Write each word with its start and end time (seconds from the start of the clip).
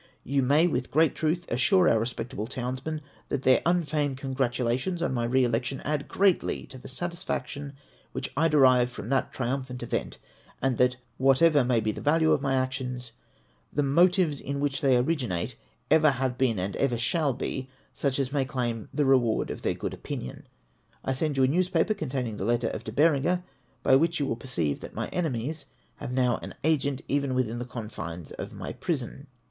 You 0.23 0.41
may, 0.41 0.65
with 0.65 0.89
great 0.89 1.13
truth, 1.13 1.45
assure 1.47 1.87
our 1.87 1.99
respectable 1.99 2.47
townsmen 2.47 3.01
that 3.29 3.43
their 3.43 3.61
un 3.67 3.83
feigned 3.83 4.17
congratulations 4.17 4.99
on 5.03 5.13
my 5.13 5.25
re 5.25 5.43
election 5.43 5.79
add 5.81 6.07
greatly 6.07 6.63
to 6.71 6.79
the 6.79 6.87
satisfaction 6.87 7.73
which 8.11 8.31
I 8.35 8.47
derive 8.47 8.89
from 8.89 9.09
that 9.09 9.31
triumphant 9.31 9.83
event; 9.83 10.17
and 10.59 10.79
that 10.79 10.95
whatever 11.19 11.63
may 11.63 11.79
be 11.81 11.91
the 11.91 12.01
value 12.01 12.31
of 12.31 12.41
my 12.41 12.55
actions, 12.55 13.11
the 13.71 13.83
motives 13.83 14.41
in 14.41 14.59
which 14.59 14.81
they 14.81 14.97
originate 14.97 15.55
ever 15.91 16.09
have 16.09 16.35
been, 16.35 16.57
and 16.57 16.75
ever 16.77 16.97
shall 16.97 17.33
be, 17.33 17.69
such 17.93 18.17
as 18.17 18.33
may 18.33 18.43
claim 18.43 18.89
the 18.91 19.05
reward 19.05 19.51
of 19.51 19.61
their 19.61 19.75
good 19.75 19.93
opinion. 19.93 20.47
I 21.05 21.13
send 21.13 21.37
you 21.37 21.43
a 21.43 21.47
newspaper 21.47 21.93
containing 21.93 22.37
the 22.37 22.45
letter 22.45 22.69
of 22.69 22.83
De 22.83 22.91
Bereuger, 22.91 23.43
by 23.83 23.95
which 23.97 24.19
you 24.19 24.25
will 24.25 24.35
perceive 24.35 24.79
that 24.79 24.95
my 24.95 25.09
enemies 25.09 25.67
have 25.97 26.11
now 26.11 26.37
an 26.41 26.55
agent 26.63 27.03
even 27.07 27.35
within 27.35 27.59
the 27.59 27.65
confines 27.65 28.31
of 28.31 28.51
my 28.51 28.73
prison. 28.73 29.27